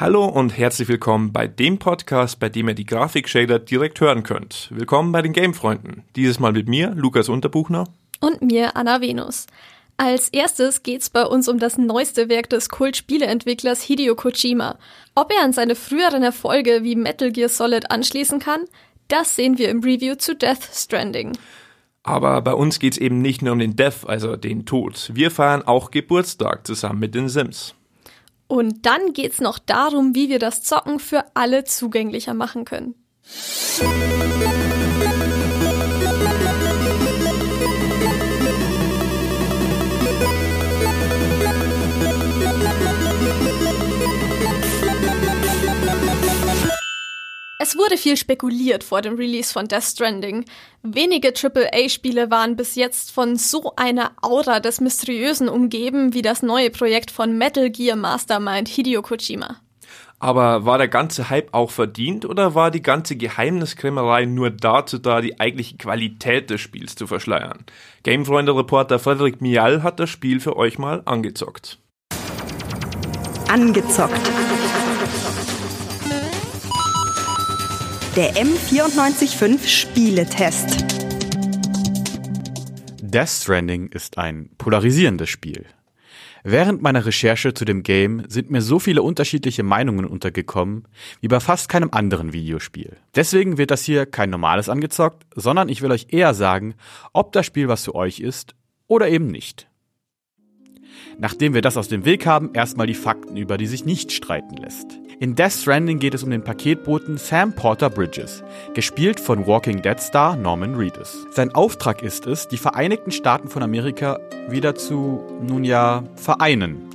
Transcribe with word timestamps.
Hallo 0.00 0.24
und 0.24 0.56
herzlich 0.56 0.88
willkommen 0.88 1.30
bei 1.30 1.46
dem 1.46 1.78
Podcast, 1.78 2.40
bei 2.40 2.48
dem 2.48 2.68
ihr 2.68 2.74
die 2.74 2.86
Grafikshader 2.86 3.58
direkt 3.58 4.00
hören 4.00 4.22
könnt. 4.22 4.70
Willkommen 4.70 5.12
bei 5.12 5.20
den 5.20 5.34
Gamefreunden. 5.34 6.04
Dieses 6.16 6.40
Mal 6.40 6.52
mit 6.52 6.70
mir, 6.70 6.94
Lukas 6.94 7.28
Unterbuchner. 7.28 7.84
Und 8.18 8.40
mir, 8.40 8.76
Anna 8.78 9.02
Venus. 9.02 9.46
Als 9.98 10.30
erstes 10.30 10.82
geht's 10.82 11.10
bei 11.10 11.26
uns 11.26 11.48
um 11.48 11.58
das 11.58 11.76
neueste 11.76 12.30
Werk 12.30 12.48
des 12.48 12.70
Kult-Spieleentwicklers 12.70 13.82
Hideo 13.82 14.14
Kojima. 14.14 14.78
Ob 15.14 15.30
er 15.36 15.44
an 15.44 15.52
seine 15.52 15.74
früheren 15.74 16.22
Erfolge 16.22 16.82
wie 16.82 16.96
Metal 16.96 17.30
Gear 17.30 17.50
Solid 17.50 17.90
anschließen 17.90 18.38
kann, 18.38 18.64
das 19.08 19.36
sehen 19.36 19.58
wir 19.58 19.68
im 19.68 19.80
Review 19.80 20.14
zu 20.14 20.34
Death 20.34 20.66
Stranding. 20.72 21.36
Aber 22.04 22.40
bei 22.40 22.54
uns 22.54 22.78
geht's 22.78 22.96
eben 22.96 23.20
nicht 23.20 23.42
nur 23.42 23.52
um 23.52 23.58
den 23.58 23.76
Death, 23.76 24.06
also 24.06 24.36
den 24.36 24.64
Tod. 24.64 25.10
Wir 25.12 25.30
feiern 25.30 25.60
auch 25.60 25.90
Geburtstag 25.90 26.66
zusammen 26.66 27.00
mit 27.00 27.14
den 27.14 27.28
Sims. 27.28 27.74
Und 28.50 28.84
dann 28.84 29.12
geht's 29.12 29.40
noch 29.40 29.60
darum, 29.60 30.16
wie 30.16 30.28
wir 30.28 30.40
das 30.40 30.64
Zocken 30.64 30.98
für 30.98 31.24
alle 31.34 31.62
zugänglicher 31.62 32.34
machen 32.34 32.64
können. 32.64 32.96
Es 47.62 47.76
wurde 47.76 47.98
viel 47.98 48.16
spekuliert 48.16 48.82
vor 48.82 49.02
dem 49.02 49.16
Release 49.16 49.52
von 49.52 49.68
Death 49.68 49.82
Stranding. 49.82 50.46
Wenige 50.82 51.34
AAA-Spiele 51.34 52.30
waren 52.30 52.56
bis 52.56 52.74
jetzt 52.74 53.10
von 53.10 53.36
so 53.36 53.74
einer 53.76 54.12
Aura 54.22 54.60
des 54.60 54.80
Mysteriösen 54.80 55.46
umgeben 55.46 56.14
wie 56.14 56.22
das 56.22 56.42
neue 56.42 56.70
Projekt 56.70 57.10
von 57.10 57.36
Metal 57.36 57.68
Gear 57.68 57.96
Mastermind 57.96 58.66
Hideo 58.66 59.02
Kojima. 59.02 59.56
Aber 60.18 60.64
war 60.64 60.78
der 60.78 60.88
ganze 60.88 61.28
Hype 61.28 61.52
auch 61.52 61.70
verdient 61.70 62.24
oder 62.24 62.54
war 62.54 62.70
die 62.70 62.80
ganze 62.80 63.14
Geheimniskrämerei 63.14 64.24
nur 64.24 64.48
dazu 64.48 64.96
da, 64.96 65.20
die 65.20 65.38
eigentliche 65.38 65.76
Qualität 65.76 66.48
des 66.48 66.62
Spiels 66.62 66.94
zu 66.94 67.06
verschleiern? 67.06 67.66
Gamefreunde-Reporter 68.04 68.98
Frederik 68.98 69.42
Mial 69.42 69.82
hat 69.82 70.00
das 70.00 70.08
Spiel 70.08 70.40
für 70.40 70.56
euch 70.56 70.78
mal 70.78 71.02
angezockt. 71.04 71.78
Angezockt. 73.50 74.30
Der 78.16 78.34
M945 78.34 79.68
Spieletest. 79.68 80.84
Death 83.00 83.28
Stranding 83.28 83.86
ist 83.86 84.18
ein 84.18 84.50
polarisierendes 84.58 85.28
Spiel. 85.28 85.64
Während 86.42 86.82
meiner 86.82 87.06
Recherche 87.06 87.54
zu 87.54 87.64
dem 87.64 87.84
Game 87.84 88.24
sind 88.26 88.50
mir 88.50 88.62
so 88.62 88.80
viele 88.80 89.04
unterschiedliche 89.04 89.62
Meinungen 89.62 90.06
untergekommen, 90.06 90.88
wie 91.20 91.28
bei 91.28 91.38
fast 91.38 91.68
keinem 91.68 91.90
anderen 91.92 92.32
Videospiel. 92.32 92.96
Deswegen 93.14 93.58
wird 93.58 93.70
das 93.70 93.84
hier 93.84 94.06
kein 94.06 94.30
normales 94.30 94.68
angezockt, 94.68 95.24
sondern 95.36 95.68
ich 95.68 95.80
will 95.80 95.92
euch 95.92 96.08
eher 96.10 96.34
sagen, 96.34 96.74
ob 97.12 97.30
das 97.30 97.46
Spiel 97.46 97.68
was 97.68 97.84
für 97.84 97.94
euch 97.94 98.18
ist 98.18 98.56
oder 98.88 99.08
eben 99.08 99.28
nicht. 99.28 99.69
Nachdem 101.18 101.54
wir 101.54 101.62
das 101.62 101.76
aus 101.76 101.88
dem 101.88 102.04
Weg 102.04 102.26
haben, 102.26 102.50
erstmal 102.54 102.86
die 102.86 102.94
Fakten, 102.94 103.36
über 103.36 103.58
die 103.58 103.66
sich 103.66 103.84
nicht 103.84 104.12
streiten 104.12 104.56
lässt. 104.56 104.98
In 105.20 105.34
Death 105.34 105.52
Stranding 105.52 105.98
geht 105.98 106.14
es 106.14 106.22
um 106.22 106.30
den 106.30 106.42
Paketboten 106.42 107.18
Sam 107.18 107.52
Porter 107.52 107.90
Bridges, 107.90 108.42
gespielt 108.72 109.20
von 109.20 109.46
Walking 109.46 109.82
Dead 109.82 110.00
Star 110.00 110.34
Norman 110.34 110.76
Reedus. 110.76 111.26
Sein 111.30 111.54
Auftrag 111.54 112.02
ist 112.02 112.26
es, 112.26 112.48
die 112.48 112.56
Vereinigten 112.56 113.10
Staaten 113.10 113.48
von 113.48 113.62
Amerika 113.62 114.18
wieder 114.48 114.74
zu, 114.76 115.22
nun 115.46 115.64
ja, 115.64 116.04
vereinen. 116.16 116.88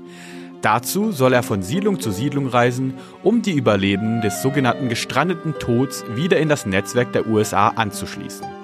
Dazu 0.64 1.12
soll 1.12 1.34
er 1.34 1.44
von 1.44 1.62
Siedlung 1.62 2.00
zu 2.00 2.09
Siedlung 2.09 2.47
reisen, 2.47 2.95
um 3.22 3.44
die 3.44 3.53
Überlebenden 3.53 4.22
des 4.22 4.42
sogenannten 4.42 4.90
gestrandeten 4.90 5.53
Tods 5.59 6.03
wieder 6.16 6.40
in 6.40 6.50
das 6.50 6.66
Netzwerk 6.66 7.14
der 7.14 7.28
USA 7.28 7.67
anzuschließen. 7.67 8.55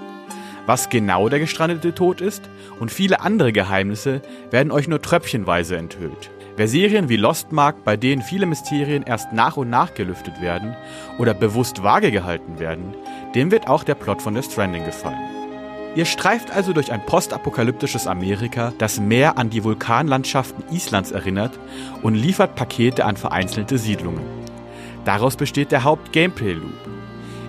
Was 0.66 0.90
genau 0.90 1.30
der 1.30 1.40
gestrandete 1.40 1.94
Tod 1.94 2.22
ist 2.22 2.44
und 2.80 2.92
viele 2.92 3.22
andere 3.22 3.52
Geheimnisse 3.52 4.22
werden 4.52 4.72
euch 4.72 4.88
nur 4.88 5.02
tröpfchenweise 5.02 5.78
enthüllt. 5.78 6.30
Wer 6.58 6.68
Serien 6.68 7.10
wie 7.10 7.18
Lost 7.18 7.52
mag, 7.52 7.84
bei 7.84 7.98
denen 7.98 8.22
viele 8.22 8.46
Mysterien 8.46 9.04
erst 9.04 9.34
nach 9.34 9.58
und 9.58 9.70
nach 9.70 9.94
gelüftet 9.94 10.42
werden 10.42 10.76
oder 11.18 11.34
bewusst 11.34 11.82
vage 11.82 12.12
gehalten 12.12 12.60
werden, 12.60 12.94
dem 13.34 13.52
wird 13.52 13.68
auch 13.68 13.84
der 13.84 13.96
Plot 13.96 14.22
von 14.22 14.36
The 14.36 14.44
Stranding 14.44 14.86
gefallen. 14.86 15.18
Ihr 15.96 16.06
streift 16.06 16.52
also 16.52 16.72
durch 16.72 16.92
ein 16.92 17.06
postapokalyptisches 17.06 18.08
Amerika, 18.08 18.74
das 18.78 19.00
mehr 19.00 19.38
an 19.38 19.50
die 19.50 19.64
Vulkanlandschaften 19.64 20.64
Islands 20.72 21.12
erinnert 21.12 21.58
und 22.02 22.16
liefert 22.16 22.56
Pakete 22.56 23.04
an 23.06 23.18
vereinzelte 23.18 23.78
Siedlungen. 23.78 24.24
Daraus 25.04 25.36
besteht 25.36 25.72
der 25.72 25.84
Haupt-Gameplay-Loop. 25.84 27.01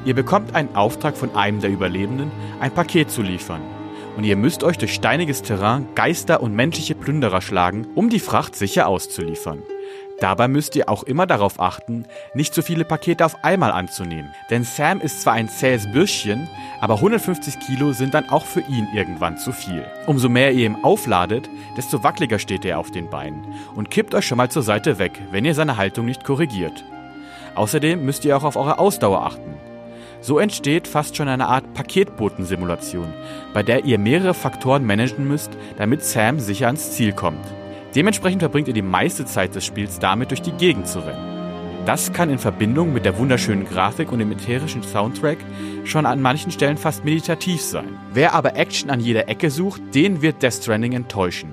Ihr 0.04 0.14
bekommt 0.14 0.54
einen 0.54 0.74
Auftrag 0.74 1.16
von 1.16 1.34
einem 1.36 1.60
der 1.60 1.70
Überlebenden, 1.70 2.30
ein 2.60 2.72
Paket 2.72 3.10
zu 3.10 3.22
liefern 3.22 3.62
und 4.16 4.24
ihr 4.24 4.36
müsst 4.36 4.64
euch 4.64 4.78
durch 4.78 4.94
steiniges 4.94 5.42
Terrain, 5.42 5.86
Geister 5.94 6.42
und 6.42 6.54
menschliche 6.54 6.94
Plünderer 6.94 7.40
schlagen, 7.40 7.86
um 7.94 8.10
die 8.10 8.20
Fracht 8.20 8.56
sicher 8.56 8.86
auszuliefern. 8.88 9.62
Dabei 10.20 10.46
müsst 10.46 10.76
ihr 10.76 10.88
auch 10.88 11.02
immer 11.02 11.26
darauf 11.26 11.58
achten, 11.58 12.04
nicht 12.32 12.54
zu 12.54 12.62
viele 12.62 12.84
Pakete 12.84 13.24
auf 13.24 13.42
einmal 13.42 13.72
anzunehmen. 13.72 14.32
Denn 14.50 14.62
Sam 14.62 15.00
ist 15.00 15.22
zwar 15.22 15.32
ein 15.32 15.48
zähes 15.48 15.90
Bürschchen, 15.90 16.48
aber 16.80 16.94
150 16.96 17.58
Kilo 17.58 17.92
sind 17.92 18.14
dann 18.14 18.28
auch 18.28 18.44
für 18.44 18.60
ihn 18.60 18.86
irgendwann 18.94 19.36
zu 19.36 19.50
viel. 19.50 19.84
Umso 20.06 20.28
mehr 20.28 20.52
ihr 20.52 20.66
ihm 20.66 20.84
aufladet, 20.84 21.50
desto 21.76 22.04
wackeliger 22.04 22.38
steht 22.38 22.64
er 22.64 22.78
auf 22.78 22.92
den 22.92 23.10
Beinen 23.10 23.44
und 23.74 23.90
kippt 23.90 24.14
euch 24.14 24.26
schon 24.26 24.38
mal 24.38 24.50
zur 24.50 24.62
Seite 24.62 24.98
weg, 24.98 25.20
wenn 25.32 25.44
ihr 25.44 25.54
seine 25.54 25.76
Haltung 25.76 26.06
nicht 26.06 26.22
korrigiert. 26.22 26.84
Außerdem 27.56 28.04
müsst 28.04 28.24
ihr 28.24 28.36
auch 28.36 28.44
auf 28.44 28.56
eure 28.56 28.78
Ausdauer 28.78 29.26
achten. 29.26 29.71
So 30.22 30.38
entsteht 30.38 30.86
fast 30.86 31.16
schon 31.16 31.26
eine 31.26 31.48
Art 31.48 31.74
Paketbotensimulation, 31.74 33.12
bei 33.52 33.64
der 33.64 33.84
ihr 33.84 33.98
mehrere 33.98 34.34
Faktoren 34.34 34.86
managen 34.86 35.26
müsst, 35.26 35.50
damit 35.78 36.04
Sam 36.04 36.38
sicher 36.38 36.66
ans 36.66 36.92
Ziel 36.92 37.12
kommt. 37.12 37.44
Dementsprechend 37.96 38.40
verbringt 38.40 38.68
ihr 38.68 38.74
die 38.74 38.82
meiste 38.82 39.26
Zeit 39.26 39.54
des 39.56 39.66
Spiels 39.66 39.98
damit, 39.98 40.30
durch 40.30 40.40
die 40.40 40.52
Gegend 40.52 40.86
zu 40.86 41.00
rennen. 41.00 41.32
Das 41.86 42.12
kann 42.12 42.30
in 42.30 42.38
Verbindung 42.38 42.92
mit 42.92 43.04
der 43.04 43.18
wunderschönen 43.18 43.64
Grafik 43.64 44.12
und 44.12 44.20
dem 44.20 44.30
ätherischen 44.30 44.84
Soundtrack 44.84 45.38
schon 45.82 46.06
an 46.06 46.22
manchen 46.22 46.52
Stellen 46.52 46.78
fast 46.78 47.04
meditativ 47.04 47.60
sein. 47.60 47.98
Wer 48.12 48.34
aber 48.34 48.54
Action 48.54 48.88
an 48.88 49.00
jeder 49.00 49.28
Ecke 49.28 49.50
sucht, 49.50 49.82
den 49.92 50.22
wird 50.22 50.40
Death 50.40 50.54
Stranding 50.54 50.92
enttäuschen. 50.92 51.50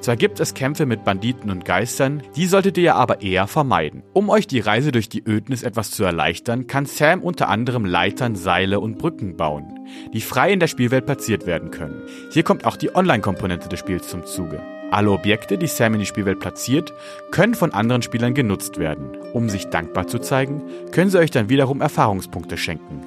Zwar 0.00 0.16
gibt 0.16 0.38
es 0.38 0.54
Kämpfe 0.54 0.86
mit 0.86 1.04
Banditen 1.04 1.50
und 1.50 1.64
Geistern, 1.64 2.22
die 2.36 2.46
solltet 2.46 2.78
ihr 2.78 2.94
aber 2.94 3.20
eher 3.20 3.46
vermeiden. 3.48 4.04
Um 4.12 4.30
euch 4.30 4.46
die 4.46 4.60
Reise 4.60 4.92
durch 4.92 5.08
die 5.08 5.24
Ödnis 5.26 5.64
etwas 5.64 5.90
zu 5.90 6.04
erleichtern, 6.04 6.66
kann 6.68 6.86
Sam 6.86 7.20
unter 7.20 7.48
anderem 7.48 7.84
Leitern, 7.84 8.36
Seile 8.36 8.78
und 8.78 8.98
Brücken 8.98 9.36
bauen, 9.36 9.80
die 10.12 10.20
frei 10.20 10.52
in 10.52 10.60
der 10.60 10.68
Spielwelt 10.68 11.06
platziert 11.06 11.46
werden 11.46 11.70
können. 11.72 12.02
Hier 12.32 12.44
kommt 12.44 12.64
auch 12.64 12.76
die 12.76 12.94
Online-Komponente 12.94 13.68
des 13.68 13.80
Spiels 13.80 14.08
zum 14.08 14.24
Zuge. 14.24 14.62
Alle 14.90 15.10
Objekte, 15.10 15.58
die 15.58 15.66
Sam 15.66 15.94
in 15.94 16.00
die 16.00 16.06
Spielwelt 16.06 16.40
platziert, 16.40 16.94
können 17.30 17.54
von 17.54 17.74
anderen 17.74 18.02
Spielern 18.02 18.32
genutzt 18.32 18.78
werden. 18.78 19.16
Um 19.34 19.50
sich 19.50 19.66
dankbar 19.66 20.06
zu 20.06 20.18
zeigen, 20.18 20.62
können 20.92 21.10
sie 21.10 21.18
euch 21.18 21.30
dann 21.30 21.50
wiederum 21.50 21.82
Erfahrungspunkte 21.82 22.56
schenken. 22.56 23.02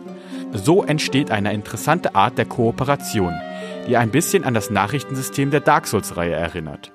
So 0.54 0.84
entsteht 0.84 1.32
eine 1.32 1.54
interessante 1.54 2.14
Art 2.14 2.38
der 2.38 2.46
Kooperation, 2.46 3.34
die 3.92 3.98
ein 3.98 4.10
bisschen 4.10 4.46
an 4.46 4.54
das 4.54 4.70
Nachrichtensystem 4.70 5.52
der 5.52 5.60
Dark 5.60 5.86
Souls-Reihe 5.86 6.32
erinnert. 6.32 6.94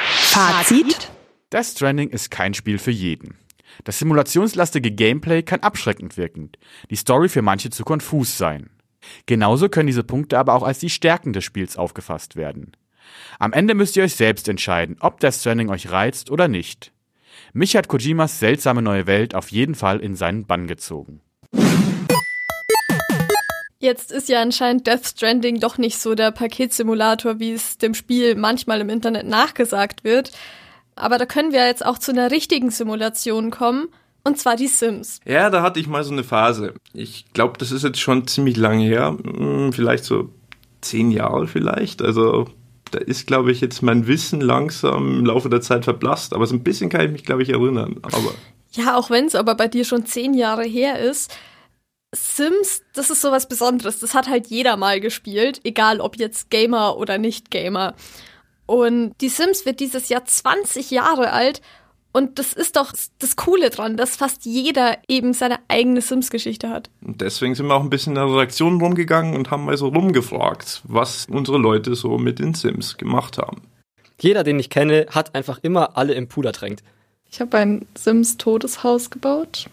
Fazit? 0.00 1.12
Death 1.52 1.66
Stranding 1.66 2.08
ist 2.08 2.30
kein 2.30 2.54
Spiel 2.54 2.78
für 2.78 2.90
jeden. 2.90 3.36
Das 3.84 3.98
simulationslastige 3.98 4.92
Gameplay 4.92 5.42
kann 5.42 5.60
abschreckend 5.60 6.16
wirken, 6.16 6.50
die 6.88 6.96
Story 6.96 7.28
für 7.28 7.42
manche 7.42 7.68
zu 7.68 7.84
konfus 7.84 8.38
sein. 8.38 8.70
Genauso 9.26 9.68
können 9.68 9.88
diese 9.88 10.04
Punkte 10.04 10.38
aber 10.38 10.54
auch 10.54 10.62
als 10.62 10.78
die 10.78 10.88
Stärken 10.88 11.34
des 11.34 11.44
Spiels 11.44 11.76
aufgefasst 11.76 12.34
werden. 12.34 12.72
Am 13.38 13.52
Ende 13.52 13.74
müsst 13.74 13.94
ihr 13.98 14.04
euch 14.04 14.16
selbst 14.16 14.48
entscheiden, 14.48 14.96
ob 15.00 15.20
Death 15.20 15.34
Stranding 15.34 15.68
euch 15.68 15.90
reizt 15.90 16.30
oder 16.30 16.48
nicht. 16.48 16.92
Mich 17.52 17.76
hat 17.76 17.88
Kojimas 17.88 18.38
seltsame 18.38 18.80
neue 18.80 19.06
Welt 19.06 19.34
auf 19.34 19.50
jeden 19.50 19.74
Fall 19.74 20.00
in 20.00 20.16
seinen 20.16 20.46
Bann 20.46 20.66
gezogen. 20.66 21.20
Jetzt 23.82 24.12
ist 24.12 24.28
ja 24.28 24.40
anscheinend 24.40 24.86
Death 24.86 25.06
Stranding 25.06 25.58
doch 25.58 25.76
nicht 25.76 25.98
so 25.98 26.14
der 26.14 26.30
Paketsimulator, 26.30 27.40
wie 27.40 27.50
es 27.50 27.78
dem 27.78 27.94
Spiel 27.94 28.36
manchmal 28.36 28.80
im 28.80 28.88
Internet 28.88 29.26
nachgesagt 29.26 30.04
wird. 30.04 30.30
Aber 30.94 31.18
da 31.18 31.26
können 31.26 31.50
wir 31.50 31.66
jetzt 31.66 31.84
auch 31.84 31.98
zu 31.98 32.12
einer 32.12 32.30
richtigen 32.30 32.70
Simulation 32.70 33.50
kommen. 33.50 33.88
Und 34.22 34.38
zwar 34.38 34.54
die 34.54 34.68
Sims. 34.68 35.18
Ja, 35.24 35.50
da 35.50 35.62
hatte 35.62 35.80
ich 35.80 35.88
mal 35.88 36.04
so 36.04 36.12
eine 36.12 36.22
Phase. 36.22 36.74
Ich 36.94 37.24
glaube, 37.32 37.58
das 37.58 37.72
ist 37.72 37.82
jetzt 37.82 37.98
schon 37.98 38.28
ziemlich 38.28 38.56
lange 38.56 38.84
her. 38.84 39.18
Hm, 39.20 39.72
vielleicht 39.72 40.04
so 40.04 40.28
zehn 40.80 41.10
Jahre 41.10 41.48
vielleicht. 41.48 42.02
Also 42.02 42.46
da 42.92 43.00
ist, 43.00 43.26
glaube 43.26 43.50
ich, 43.50 43.60
jetzt 43.60 43.82
mein 43.82 44.06
Wissen 44.06 44.40
langsam 44.40 45.18
im 45.18 45.26
Laufe 45.26 45.48
der 45.48 45.60
Zeit 45.60 45.82
verblasst. 45.82 46.34
Aber 46.34 46.46
so 46.46 46.54
ein 46.54 46.62
bisschen 46.62 46.88
kann 46.88 47.04
ich 47.04 47.10
mich, 47.10 47.24
glaube 47.24 47.42
ich, 47.42 47.48
erinnern. 47.48 47.96
Aber 48.02 48.32
ja, 48.70 48.96
auch 48.96 49.10
wenn 49.10 49.24
es 49.24 49.34
aber 49.34 49.56
bei 49.56 49.66
dir 49.66 49.84
schon 49.84 50.06
zehn 50.06 50.34
Jahre 50.34 50.62
her 50.62 51.00
ist, 51.00 51.36
Sims, 52.14 52.82
das 52.94 53.10
ist 53.10 53.22
sowas 53.22 53.48
Besonderes. 53.48 54.00
Das 54.00 54.14
hat 54.14 54.28
halt 54.28 54.48
jeder 54.48 54.76
mal 54.76 55.00
gespielt, 55.00 55.60
egal 55.64 56.00
ob 56.00 56.18
jetzt 56.18 56.50
Gamer 56.50 56.96
oder 56.98 57.18
nicht 57.18 57.50
Gamer. 57.50 57.94
Und 58.66 59.14
die 59.20 59.28
Sims 59.28 59.66
wird 59.66 59.80
dieses 59.80 60.08
Jahr 60.08 60.24
20 60.24 60.90
Jahre 60.90 61.32
alt 61.32 61.62
Und 62.12 62.38
das 62.38 62.52
ist 62.52 62.76
doch 62.76 62.92
das 63.18 63.36
Coole 63.36 63.70
dran, 63.70 63.96
dass 63.96 64.16
fast 64.16 64.44
jeder 64.44 64.98
eben 65.08 65.32
seine 65.32 65.58
eigene 65.68 66.02
Sims-Geschichte 66.02 66.68
hat. 66.68 66.90
Und 67.02 67.22
deswegen 67.22 67.54
sind 67.54 67.66
wir 67.66 67.74
auch 67.74 67.82
ein 67.82 67.90
bisschen 67.90 68.12
in 68.12 68.16
der 68.16 68.26
Redaktion 68.26 68.80
rumgegangen 68.80 69.34
und 69.34 69.50
haben 69.50 69.64
mal 69.64 69.76
so 69.78 69.88
rumgefragt, 69.88 70.82
was 70.84 71.26
unsere 71.30 71.56
Leute 71.56 71.94
so 71.94 72.18
mit 72.18 72.38
den 72.38 72.52
Sims 72.52 72.98
gemacht 72.98 73.38
haben. 73.38 73.62
Jeder, 74.20 74.44
den 74.44 74.58
ich 74.60 74.68
kenne, 74.68 75.06
hat 75.10 75.34
einfach 75.34 75.58
immer 75.62 75.96
alle 75.96 76.12
im 76.12 76.28
Puder 76.28 76.52
drängt. 76.52 76.82
Ich 77.30 77.40
habe 77.40 77.56
ein 77.56 77.86
Sims-Todeshaus 77.96 79.08
gebaut. 79.08 79.70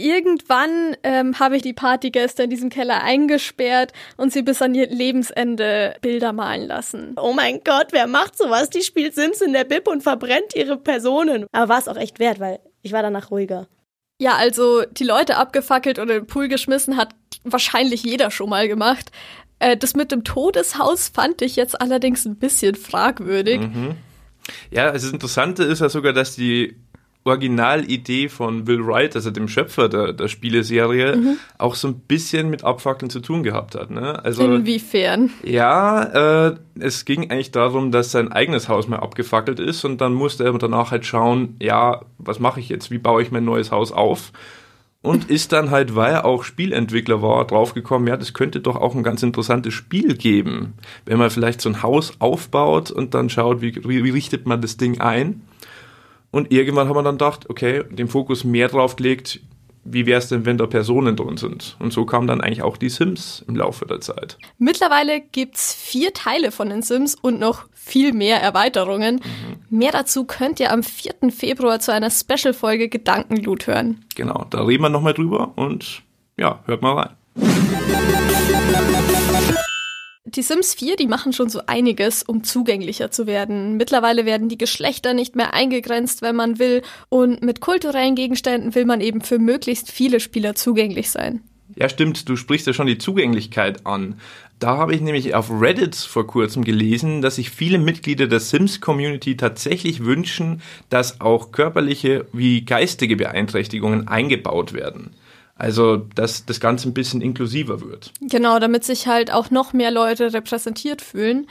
Irgendwann 0.00 0.96
ähm, 1.02 1.38
habe 1.38 1.56
ich 1.56 1.62
die 1.62 1.72
Partygäste 1.72 2.44
in 2.44 2.50
diesem 2.50 2.70
Keller 2.70 3.02
eingesperrt 3.02 3.92
und 4.16 4.32
sie 4.32 4.42
bis 4.42 4.62
an 4.62 4.74
ihr 4.74 4.88
Lebensende 4.88 5.94
Bilder 6.00 6.32
malen 6.32 6.66
lassen. 6.66 7.14
Oh 7.20 7.32
mein 7.32 7.60
Gott, 7.64 7.88
wer 7.90 8.06
macht 8.06 8.38
sowas? 8.38 8.70
Die 8.70 8.82
spielt 8.82 9.14
Sims 9.14 9.40
in 9.40 9.52
der 9.52 9.64
Bib 9.64 9.86
und 9.86 10.02
verbrennt 10.02 10.54
ihre 10.54 10.76
Personen. 10.76 11.46
Aber 11.52 11.68
war 11.68 11.78
es 11.78 11.88
auch 11.88 11.96
echt 11.96 12.18
wert, 12.18 12.40
weil 12.40 12.60
ich 12.82 12.92
war 12.92 13.02
danach 13.02 13.30
ruhiger. 13.30 13.68
Ja, 14.20 14.36
also 14.36 14.82
die 14.84 15.04
Leute 15.04 15.36
abgefackelt 15.36 15.98
und 15.98 16.10
in 16.10 16.20
den 16.20 16.26
Pool 16.26 16.48
geschmissen 16.48 16.96
hat 16.96 17.14
wahrscheinlich 17.44 18.02
jeder 18.02 18.30
schon 18.30 18.50
mal 18.50 18.68
gemacht. 18.68 19.10
Äh, 19.58 19.76
das 19.76 19.94
mit 19.94 20.12
dem 20.12 20.24
Todeshaus 20.24 21.08
fand 21.08 21.42
ich 21.42 21.56
jetzt 21.56 21.80
allerdings 21.80 22.24
ein 22.24 22.36
bisschen 22.36 22.74
fragwürdig. 22.74 23.60
Mhm. 23.60 23.96
Ja, 24.70 24.90
also 24.90 25.06
das 25.06 25.12
Interessante 25.12 25.64
ist 25.64 25.80
ja 25.80 25.88
sogar, 25.88 26.12
dass 26.12 26.34
die 26.34 26.76
Originalidee 27.24 28.28
von 28.28 28.66
Will 28.66 28.86
Wright, 28.86 29.14
also 29.14 29.30
dem 29.30 29.46
Schöpfer 29.46 29.90
der, 29.90 30.14
der 30.14 30.28
Spieleserie, 30.28 31.16
mhm. 31.16 31.36
auch 31.58 31.74
so 31.74 31.88
ein 31.88 32.00
bisschen 32.00 32.48
mit 32.48 32.64
Abfackeln 32.64 33.10
zu 33.10 33.20
tun 33.20 33.42
gehabt 33.42 33.74
hat. 33.74 33.90
Ne? 33.90 34.24
Also, 34.24 34.44
Inwiefern? 34.44 35.30
Ja, 35.44 36.48
äh, 36.48 36.54
es 36.78 37.04
ging 37.04 37.30
eigentlich 37.30 37.50
darum, 37.50 37.92
dass 37.92 38.10
sein 38.10 38.32
eigenes 38.32 38.70
Haus 38.70 38.88
mal 38.88 39.00
abgefackelt 39.00 39.60
ist 39.60 39.84
und 39.84 40.00
dann 40.00 40.14
musste 40.14 40.44
er 40.44 40.52
danach 40.56 40.92
halt 40.92 41.04
schauen, 41.04 41.56
ja, 41.60 42.00
was 42.16 42.38
mache 42.40 42.60
ich 42.60 42.70
jetzt, 42.70 42.90
wie 42.90 42.98
baue 42.98 43.22
ich 43.22 43.30
mein 43.30 43.44
neues 43.44 43.70
Haus 43.70 43.92
auf? 43.92 44.32
Und 45.02 45.30
ist 45.30 45.52
dann 45.52 45.70
halt, 45.70 45.94
weil 45.96 46.12
er 46.12 46.24
auch 46.26 46.42
Spielentwickler 46.44 47.22
war, 47.22 47.46
draufgekommen, 47.46 48.08
ja, 48.08 48.18
das 48.18 48.34
könnte 48.34 48.60
doch 48.60 48.76
auch 48.76 48.94
ein 48.94 49.02
ganz 49.02 49.22
interessantes 49.22 49.72
Spiel 49.72 50.14
geben, 50.14 50.74
wenn 51.06 51.18
man 51.18 51.30
vielleicht 51.30 51.62
so 51.62 51.70
ein 51.70 51.82
Haus 51.82 52.14
aufbaut 52.18 52.90
und 52.90 53.14
dann 53.14 53.30
schaut, 53.30 53.62
wie, 53.62 53.74
wie, 53.76 54.04
wie 54.04 54.10
richtet 54.10 54.46
man 54.46 54.60
das 54.60 54.76
Ding 54.76 55.00
ein. 55.00 55.42
Und 56.30 56.52
irgendwann 56.52 56.88
haben 56.88 56.96
wir 56.96 57.02
dann 57.02 57.18
gedacht, 57.18 57.48
okay, 57.50 57.84
den 57.90 58.08
Fokus 58.08 58.44
mehr 58.44 58.68
drauf 58.68 58.96
gelegt, 58.96 59.40
wie 59.82 60.06
wäre 60.06 60.18
es 60.18 60.28
denn, 60.28 60.44
wenn 60.44 60.58
da 60.58 60.66
Personen 60.66 61.16
drin 61.16 61.36
sind? 61.36 61.76
Und 61.78 61.92
so 61.92 62.04
kamen 62.04 62.26
dann 62.26 62.40
eigentlich 62.40 62.62
auch 62.62 62.76
die 62.76 62.90
Sims 62.90 63.44
im 63.48 63.56
Laufe 63.56 63.86
der 63.86 64.00
Zeit. 64.00 64.38
Mittlerweile 64.58 65.20
gibt's 65.20 65.74
vier 65.74 66.12
Teile 66.12 66.50
von 66.52 66.68
den 66.68 66.82
Sims 66.82 67.14
und 67.14 67.40
noch 67.40 67.66
viel 67.72 68.12
mehr 68.12 68.40
Erweiterungen. 68.40 69.16
Mhm. 69.16 69.78
Mehr 69.78 69.90
dazu 69.90 70.24
könnt 70.24 70.60
ihr 70.60 70.72
am 70.72 70.82
4. 70.82 71.30
Februar 71.30 71.80
zu 71.80 71.92
einer 71.92 72.10
Special-Folge 72.10 72.88
Gedankenloot 72.88 73.66
hören. 73.66 74.04
Genau, 74.14 74.46
da 74.50 74.62
reden 74.64 74.82
wir 74.82 74.90
nochmal 74.90 75.14
drüber 75.14 75.52
und 75.56 76.02
ja, 76.36 76.60
hört 76.66 76.82
mal 76.82 76.94
rein 76.94 77.10
die 80.34 80.42
Sims 80.42 80.74
4, 80.74 80.96
die 80.96 81.06
machen 81.06 81.32
schon 81.32 81.48
so 81.48 81.62
einiges, 81.66 82.22
um 82.22 82.44
zugänglicher 82.44 83.10
zu 83.10 83.26
werden. 83.26 83.76
Mittlerweile 83.76 84.24
werden 84.24 84.48
die 84.48 84.58
Geschlechter 84.58 85.14
nicht 85.14 85.36
mehr 85.36 85.54
eingegrenzt, 85.54 86.22
wenn 86.22 86.36
man 86.36 86.58
will. 86.58 86.82
Und 87.08 87.42
mit 87.42 87.60
kulturellen 87.60 88.14
Gegenständen 88.14 88.74
will 88.74 88.84
man 88.84 89.00
eben 89.00 89.20
für 89.20 89.38
möglichst 89.38 89.90
viele 89.90 90.20
Spieler 90.20 90.54
zugänglich 90.54 91.10
sein. 91.10 91.42
Ja, 91.76 91.88
stimmt, 91.88 92.28
du 92.28 92.36
sprichst 92.36 92.66
ja 92.66 92.72
schon 92.72 92.86
die 92.86 92.98
Zugänglichkeit 92.98 93.86
an. 93.86 94.20
Da 94.58 94.76
habe 94.76 94.94
ich 94.94 95.00
nämlich 95.00 95.34
auf 95.34 95.50
Reddit 95.50 95.96
vor 95.96 96.26
kurzem 96.26 96.64
gelesen, 96.64 97.22
dass 97.22 97.36
sich 97.36 97.50
viele 97.50 97.78
Mitglieder 97.78 98.26
der 98.26 98.40
Sims-Community 98.40 99.36
tatsächlich 99.36 100.04
wünschen, 100.04 100.60
dass 100.90 101.20
auch 101.20 101.52
körperliche 101.52 102.26
wie 102.32 102.62
geistige 102.64 103.16
Beeinträchtigungen 103.16 104.08
eingebaut 104.08 104.72
werden. 104.72 105.14
Also, 105.60 105.98
dass 105.98 106.46
das 106.46 106.58
Ganze 106.58 106.88
ein 106.88 106.94
bisschen 106.94 107.20
inklusiver 107.20 107.82
wird. 107.82 108.14
Genau, 108.22 108.58
damit 108.58 108.82
sich 108.82 109.06
halt 109.06 109.30
auch 109.30 109.50
noch 109.50 109.74
mehr 109.74 109.90
Leute 109.90 110.32
repräsentiert 110.32 111.02
fühlen. 111.02 111.48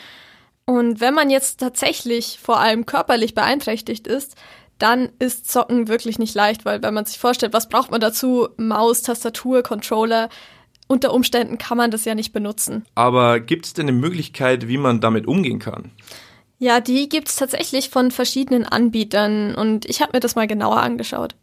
Und 0.66 1.00
wenn 1.00 1.14
man 1.14 1.30
jetzt 1.30 1.60
tatsächlich 1.60 2.40
vor 2.42 2.60
allem 2.60 2.88
körperlich 2.88 3.36
beeinträchtigt 3.36 4.08
ist, 4.08 4.36
dann 4.80 5.10
ist 5.20 5.52
Zocken 5.52 5.88
wirklich 5.88 6.18
nicht 6.18 6.34
leicht, 6.34 6.66
weil 6.66 6.82
wenn 6.82 6.96
man 6.96 7.06
sich 7.06 7.20
vorstellt, 7.20 7.54
was 7.54 7.70
braucht 7.70 7.92
man 7.92 8.02
dazu? 8.02 8.50
Maus, 8.58 9.04
Tastatur, 9.04 9.62
Controller. 9.62 10.30
Unter 10.88 11.14
Umständen 11.14 11.60
kann 11.60 11.78
man 11.78 11.92
das 11.92 12.04
ja 12.04 12.16
nicht 12.16 12.34
benutzen. 12.34 12.88
Aber 12.96 13.40
gibt 13.40 13.68
es 13.68 13.74
denn 13.74 13.88
eine 13.88 13.96
Möglichkeit, 13.96 14.68
wie 14.68 14.80
man 14.80 15.02
damit 15.02 15.28
umgehen 15.28 15.60
kann? 15.60 15.92
Ja, 16.58 16.80
die 16.80 17.10
gibt 17.10 17.28
es 17.30 17.36
tatsächlich 17.36 17.92
von 17.92 18.10
verschiedenen 18.10 18.66
Anbietern 18.66 19.54
und 19.54 19.86
ich 19.86 20.02
habe 20.02 20.14
mir 20.16 20.20
das 20.20 20.36
mal 20.36 20.48
genauer 20.48 20.78
angeschaut. 20.78 21.36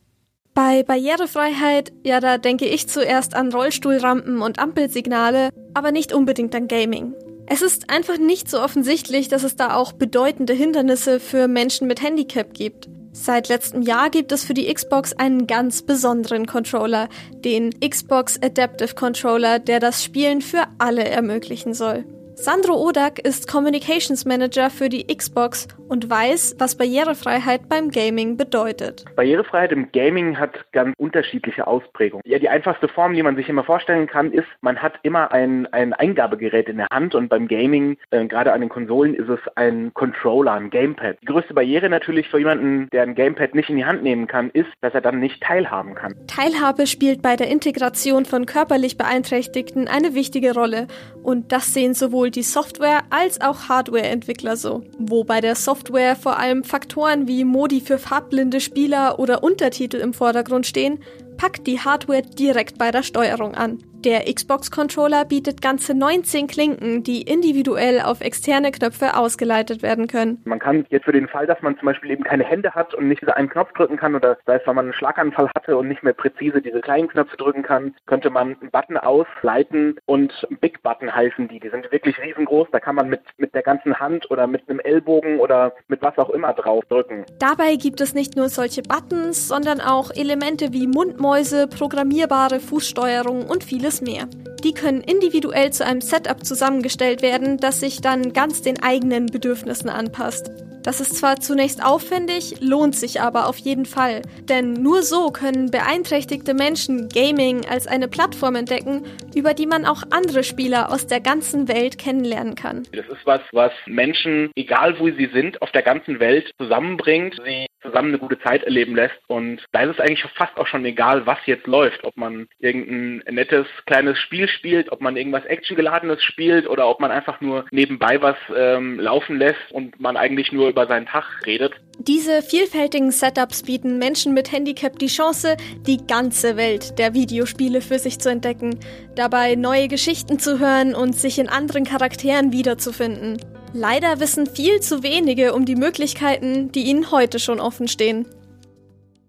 Bei 0.57 0.83
Barrierefreiheit, 0.83 1.93
ja, 2.03 2.19
da 2.19 2.39
denke 2.39 2.65
ich 2.65 2.89
zuerst 2.89 3.35
an 3.35 3.53
Rollstuhlrampen 3.53 4.41
und 4.41 4.59
Ampelsignale, 4.59 5.51
aber 5.75 5.93
nicht 5.93 6.15
unbedingt 6.15 6.55
an 6.55 6.67
Gaming. 6.67 7.13
Es 7.47 7.61
ist 7.61 7.91
einfach 7.91 8.17
nicht 8.17 8.49
so 8.49 8.63
offensichtlich, 8.63 9.29
dass 9.29 9.43
es 9.43 9.57
da 9.57 9.75
auch 9.75 9.93
bedeutende 9.93 10.55
Hindernisse 10.55 11.21
für 11.21 11.47
Menschen 11.47 11.87
mit 11.87 12.01
Handicap 12.01 12.55
gibt. 12.55 12.89
Seit 13.13 13.51
letztem 13.51 13.83
Jahr 13.83 14.09
gibt 14.09 14.33
es 14.33 14.45
für 14.45 14.55
die 14.55 14.73
Xbox 14.73 15.13
einen 15.13 15.47
ganz 15.47 15.83
besonderen 15.83 16.47
Controller, 16.47 17.11
den 17.45 17.79
Xbox 17.79 18.41
Adaptive 18.43 18.95
Controller, 18.95 19.59
der 19.59 19.79
das 19.79 20.03
Spielen 20.03 20.41
für 20.41 20.63
alle 20.79 21.05
ermöglichen 21.05 21.75
soll. 21.75 22.07
Sandro 22.39 22.75
Odak 22.75 23.19
ist 23.21 23.51
Communications 23.51 24.27
Manager 24.27 24.69
für 24.69 24.91
die 24.91 25.07
Xbox 25.07 25.69
und 25.89 26.11
weiß, 26.11 26.57
was 26.59 26.77
Barrierefreiheit 26.77 27.67
beim 27.67 27.91
Gaming 27.91 28.37
bedeutet. 28.37 29.07
Barrierefreiheit 29.17 29.73
im 29.73 29.91
Gaming 29.91 30.39
hat 30.39 30.71
ganz 30.73 30.95
unterschiedliche 30.99 31.67
Ausprägungen. 31.67 32.23
Ja, 32.27 32.39
die 32.39 32.51
einfachste 32.51 32.89
Form, 32.89 33.15
die 33.15 33.23
man 33.23 33.37
sich 33.37 33.49
immer 33.49 33.65
vorstellen 33.65 34.07
kann, 34.07 34.33
ist, 34.33 34.47
man 34.61 34.83
hat 34.83 34.99
immer 35.03 35.33
ein, 35.33 35.67
ein 35.73 35.95
Eingabegerät 35.95 36.69
in 36.69 36.77
der 36.77 36.89
Hand 36.93 37.15
und 37.15 37.31
beim 37.31 37.49
Gaming, 37.49 37.97
äh, 38.11 38.27
gerade 38.27 38.53
an 38.53 38.61
den 38.61 38.69
Konsolen, 38.69 39.15
ist 39.15 39.31
es 39.31 39.41
ein 39.55 39.95
Controller, 39.95 40.53
ein 40.53 40.69
Gamepad. 40.69 41.17
Die 41.23 41.27
größte 41.27 41.55
Barriere 41.55 41.89
natürlich 41.89 42.29
für 42.29 42.39
jemanden, 42.39 42.91
der 42.93 43.05
ein 43.05 43.15
Gamepad 43.15 43.55
nicht 43.55 43.71
in 43.71 43.77
die 43.77 43.87
Hand 43.87 44.03
nehmen 44.03 44.27
kann, 44.27 44.51
ist, 44.51 44.69
dass 44.83 44.93
er 44.93 45.01
dann 45.01 45.21
nicht 45.21 45.43
teilhaben 45.43 45.95
kann. 45.95 46.15
Teilhabe 46.27 46.87
spielt 46.87 47.23
bei 47.23 47.37
der 47.37 47.49
Integration 47.49 48.27
von 48.27 48.45
körperlich 48.45 48.99
Beeinträchtigten 48.99 49.89
eine 49.89 50.15
wichtige 50.15 50.53
Rolle 50.53 50.87
und 51.23 51.51
das 51.51 51.73
sehen 51.73 51.95
sowohl 51.95 52.26
sowohl 52.27 52.31
die 52.31 52.43
Software- 52.43 53.05
als 53.11 53.41
auch 53.41 53.69
Hardware-Entwickler 53.69 54.57
so. 54.57 54.83
Wo 54.99 55.25
bei 55.25 55.41
der 55.41 55.55
Software 55.55 56.17
vor 56.17 56.39
allem 56.39 56.65
Faktoren 56.65 57.29
wie 57.29 57.45
Modi 57.45 57.81
für 57.81 57.99
farbblinde 57.99 58.61
Spieler 58.61 59.19
oder 59.19 59.43
Untertitel 59.43 59.99
im 59.99 60.13
Vordergrund 60.13 60.67
stehen, 60.67 60.99
packt 61.37 61.67
die 61.67 61.81
Hardware 61.81 62.23
direkt 62.23 62.79
bei 62.79 62.91
der 62.91 63.03
Steuerung 63.03 63.55
an. 63.55 63.79
Der 64.07 64.33
Xbox-Controller 64.33 65.25
bietet 65.25 65.61
ganze 65.61 65.93
19 65.93 66.47
Klinken, 66.47 67.03
die 67.03 67.23
individuell 67.23 68.01
auf 68.01 68.21
externe 68.21 68.71
Knöpfe 68.71 69.17
ausgeleitet 69.17 69.83
werden 69.83 70.07
können. 70.07 70.41
Man 70.45 70.61
kann 70.61 70.87
jetzt 70.91 71.07
für 71.07 71.13
den 71.13 71.27
Fall, 71.27 71.49
dass 71.49 71.61
man 71.61 71.77
zum 71.77 71.87
Beispiel 71.87 72.13
eben 72.13 72.23
keine 72.23 72.45
Hände 72.45 72.71
hat 72.71 72.95
und 72.95 73.09
nicht 73.09 73.29
einen 73.29 73.49
Knopf 73.49 73.73
drücken 73.73 73.97
kann 73.97 74.15
oder 74.15 74.39
sei 74.47 74.59
es, 74.59 74.63
weil 74.65 74.75
man 74.75 74.85
einen 74.85 74.95
Schlaganfall 74.95 75.51
hatte 75.57 75.77
und 75.77 75.89
nicht 75.89 76.05
mehr 76.05 76.13
präzise 76.13 76.63
diese 76.63 76.83
kleinen 76.83 77.09
Knöpfe 77.09 77.37
drücken 77.37 77.65
kann, 77.65 77.97
könnte 78.07 78.31
man 78.31 78.57
einen 78.61 78.71
Button 78.71 78.97
ausleiten 78.97 79.97
und 80.07 80.33
Big 80.61 80.85
Button 80.85 81.13
heißen 81.13 81.49
die. 81.49 81.59
Die 81.59 81.71
sind 81.71 81.91
wirklich 81.91 82.17
riesengroß. 82.23 82.69
Da 82.71 82.79
kann 82.79 82.95
man 82.95 83.09
mit, 83.09 83.23
mit 83.39 83.57
der 83.57 83.63
ganzen 83.63 83.99
Hand 83.99 84.31
oder 84.31 84.47
mit 84.47 84.69
einem 84.69 84.79
Ellbogen 84.79 85.41
oder 85.41 85.75
mit 85.89 86.01
was 86.03 86.17
auch 86.17 86.31
immer 86.31 86.53
drauf 86.53 86.85
drücken. 86.85 87.25
Dabei 87.41 87.75
gibt 87.75 88.01
es 88.01 88.15
nicht 88.15 88.37
nur 88.37 88.51
solche 88.51 88.83
Buttons, 88.83 89.49
sondern 89.49 89.81
auch 89.81 90.13
Elemente 90.15 90.73
wie 90.73 90.87
Mundmäuse, 90.87 91.67
programmierbare 91.67 92.61
Fußsteuerung 92.61 93.49
und 93.49 93.65
vieles 93.65 93.96
vieles 93.97 94.01
mehr. 94.01 94.29
Die 94.65 94.73
können 94.73 95.01
individuell 95.01 95.73
zu 95.73 95.85
einem 95.85 96.01
Setup 96.01 96.45
zusammengestellt 96.45 97.23
werden, 97.23 97.59
das 97.59 97.81
sich 97.81 98.01
dann 98.01 98.33
ganz 98.33 98.63
den 98.63 98.83
eigenen 98.83 99.27
Bedürfnissen 99.27 99.91
anpasst. 99.91 100.51
Das 100.83 101.01
ist 101.01 101.17
zwar 101.17 101.41
zunächst 101.41 101.85
aufwendig, 101.85 102.61
lohnt 102.61 102.95
sich 102.95 103.21
aber 103.21 103.49
auf 103.49 103.59
jeden 103.59 103.87
Fall. 103.87 104.23
Denn 104.49 104.73
nur 104.73 105.03
so 105.03 105.31
können 105.31 105.73
beeinträchtigte 105.73 106.55
Menschen 106.55 107.09
Gaming 107.09 107.67
als 107.69 107.89
eine 107.89 108.07
Plattform 108.07 108.55
entdecken, 108.55 109.03
über 109.35 109.53
die 109.53 109.67
man 109.67 109.85
auch 109.85 110.05
andere 110.11 110.45
Spieler 110.45 110.93
aus 110.93 111.09
der 111.09 111.21
ganzen 111.21 111.67
Welt 111.67 111.99
kennenlernen 111.99 112.55
kann. 112.55 112.85
Das 112.93 113.07
ist 113.07 113.27
was, 113.27 113.41
was 113.51 113.73
Menschen, 113.87 114.53
egal 114.55 114.97
wo 115.01 115.07
sie 115.07 115.29
sind, 115.33 115.61
auf 115.61 115.73
der 115.73 115.83
ganzen 115.83 116.21
Welt 116.21 116.53
zusammenbringt, 116.57 117.35
sie 117.45 117.66
zusammen 117.87 118.09
eine 118.09 118.19
gute 118.19 118.39
Zeit 118.41 118.65
erleben 118.65 118.95
lässt. 118.95 119.17
Und 119.27 119.65
da 119.73 119.83
ist 119.83 119.99
es 119.99 120.01
eigentlich 120.01 120.25
fast 120.35 120.57
auch 120.57 120.67
schon 120.67 120.85
egal, 120.85 121.27
was 121.27 121.39
jetzt 121.47 121.67
läuft. 121.67 122.05
Ob 122.05 122.17
man 122.17 122.49
irgendein 122.59 123.35
nettes 123.35 123.67
kleines 123.87 124.19
Spiel 124.19 124.49
spielt, 124.49 124.93
ob 124.93 125.01
man 125.01 125.17
irgendwas 125.17 125.45
Actiongeladenes 125.47 126.23
spielt 126.23 126.69
oder 126.69 126.89
ob 126.89 127.01
man 127.01 127.11
einfach 127.11 127.41
nur 127.41 127.65
nebenbei 127.71 128.21
was 128.21 128.37
ähm, 128.55 128.99
laufen 128.99 129.39
lässt 129.39 129.73
und 129.73 129.99
man 130.01 130.17
eigentlich 130.17 130.53
nur 130.53 130.69
über 130.69 130.87
seinen 130.87 131.07
Tag 131.07 131.25
redet. 131.47 131.73
Diese 131.99 132.43
vielfältigen 132.43 133.11
Setups 133.11 133.63
bieten 133.63 133.99
Menschen 133.99 134.35
mit 134.35 134.53
Handicap 134.53 134.99
die 134.99 135.07
Chance, 135.07 135.57
die 135.87 136.07
ganze 136.07 136.57
Welt 136.57 136.99
der 136.99 137.15
Videospiele 137.15 137.81
für 137.81 137.99
sich 137.99 138.19
zu 138.19 138.31
entdecken, 138.31 138.79
dabei 139.15 139.55
neue 139.55 139.89
Geschichten 139.89 140.39
zu 140.39 140.59
hören 140.59 140.95
und 140.95 141.15
sich 141.15 141.39
in 141.39 141.49
anderen 141.49 141.85
Charakteren 141.85 142.53
wiederzufinden. 142.53 143.39
Leider 143.79 144.21
wissen 144.21 144.47
viel 144.47 144.81
zu 144.81 145.03
wenige 145.03 145.53
um 145.53 145.67
die 145.67 145.77
Möglichkeiten, 145.77 146.73
die 146.73 146.85
ihnen 146.85 147.11
heute 147.11 147.39
schon 147.39 147.61
offen 147.61 147.89
stehen. 147.89 148.25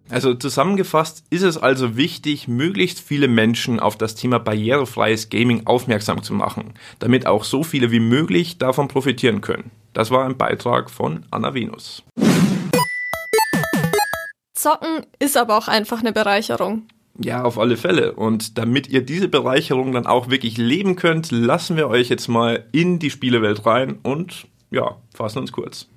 Also 0.09 0.35
zusammengefasst 0.35 1.25
ist 1.29 1.41
es 1.41 1.57
also 1.57 1.97
wichtig, 1.97 2.47
möglichst 2.47 3.01
viele 3.01 3.27
Menschen 3.27 3.81
auf 3.81 3.97
das 3.97 4.15
Thema 4.15 4.39
barrierefreies 4.39 5.27
Gaming 5.27 5.67
aufmerksam 5.67 6.23
zu 6.23 6.33
machen, 6.33 6.75
damit 6.99 7.27
auch 7.27 7.43
so 7.43 7.61
viele 7.61 7.91
wie 7.91 7.99
möglich 7.99 8.57
davon 8.57 8.87
profitieren 8.87 9.41
können. 9.41 9.69
Das 9.91 10.11
war 10.11 10.23
ein 10.23 10.37
Beitrag 10.37 10.89
von 10.89 11.25
Anna 11.29 11.53
Venus. 11.53 12.03
Zocken 14.53 15.05
ist 15.19 15.35
aber 15.35 15.57
auch 15.57 15.67
einfach 15.67 15.99
eine 15.99 16.13
Bereicherung. 16.13 16.87
Ja, 17.19 17.43
auf 17.43 17.57
alle 17.57 17.77
Fälle. 17.77 18.13
Und 18.13 18.57
damit 18.57 18.89
ihr 18.89 19.01
diese 19.01 19.27
Bereicherung 19.27 19.91
dann 19.91 20.05
auch 20.05 20.29
wirklich 20.29 20.57
leben 20.57 20.95
könnt, 20.95 21.31
lassen 21.31 21.75
wir 21.75 21.87
euch 21.87 22.09
jetzt 22.09 22.27
mal 22.27 22.65
in 22.71 22.99
die 22.99 23.09
Spielewelt 23.09 23.65
rein 23.65 23.97
und 24.03 24.45
ja, 24.69 24.97
fassen 25.15 25.39
uns 25.39 25.51
kurz. 25.51 25.87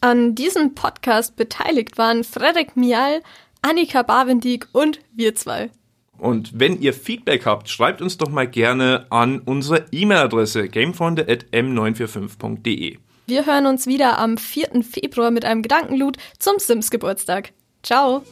An 0.00 0.36
diesem 0.36 0.74
Podcast 0.74 1.36
beteiligt 1.36 1.98
waren 1.98 2.22
Frederik 2.22 2.76
Mial, 2.76 3.22
Annika 3.62 4.02
Bavendiek 4.02 4.68
und 4.72 5.00
wir 5.14 5.34
zwei. 5.34 5.70
Und 6.18 6.58
wenn 6.58 6.80
ihr 6.80 6.94
Feedback 6.94 7.46
habt, 7.46 7.68
schreibt 7.68 8.00
uns 8.02 8.18
doch 8.18 8.28
mal 8.28 8.46
gerne 8.46 9.06
an 9.10 9.40
unsere 9.40 9.86
E-Mail-Adresse 9.92 10.68
gamefreunde.m945.de. 10.68 12.98
Wir 13.26 13.46
hören 13.46 13.66
uns 13.66 13.86
wieder 13.86 14.18
am 14.18 14.36
4. 14.38 14.82
Februar 14.82 15.30
mit 15.30 15.44
einem 15.44 15.62
Gedankenlut 15.62 16.16
zum 16.38 16.58
Sims 16.58 16.90
Geburtstag. 16.90 17.52
Ciao! 17.82 18.24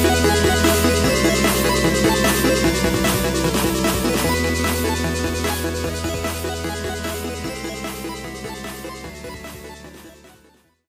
Thank 0.00 0.17